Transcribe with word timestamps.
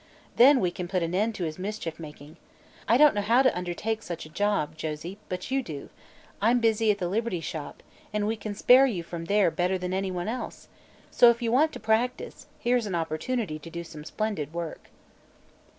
Then 0.37 0.59
we 0.61 0.71
can 0.71 0.87
put 0.87 1.03
an 1.03 1.13
end 1.13 1.35
to 1.35 1.43
his 1.43 1.59
mischief 1.59 1.99
making. 1.99 2.37
I 2.87 2.97
don't 2.97 3.13
know 3.13 3.21
how 3.21 3.43
to 3.43 3.55
undertake 3.55 4.01
such 4.01 4.25
a 4.25 4.29
job, 4.29 4.75
Josie, 4.75 5.19
but 5.29 5.51
you 5.51 5.61
do; 5.61 5.89
I'm 6.41 6.59
busy 6.59 6.89
at 6.89 6.97
the 6.97 7.07
Liberty 7.07 7.39
Shop, 7.39 7.83
and 8.11 8.25
we 8.25 8.35
can 8.35 8.55
spare 8.55 8.87
you 8.87 9.03
from 9.03 9.25
there 9.25 9.51
better 9.51 9.77
than 9.77 9.93
any 9.93 10.09
one 10.09 10.27
else; 10.27 10.69
so, 11.11 11.29
if 11.29 11.43
you 11.43 11.51
want 11.51 11.71
to 11.73 11.79
'practise,' 11.79 12.47
here's 12.57 12.87
an 12.87 12.95
opportunity 12.95 13.59
to 13.59 13.69
do 13.69 13.83
some 13.83 14.03
splendid 14.03 14.55
work." 14.55 14.89